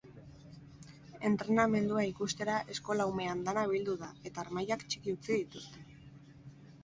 Entrenamendua 1.27 2.05
ikustera 2.11 2.55
eskola-ume 2.75 3.27
andana 3.33 3.65
bildu 3.73 3.95
da 4.05 4.09
eta 4.31 4.43
harmailak 4.45 4.87
txiki 4.95 5.15
utzi 5.19 5.29
dituzte. 5.43 5.85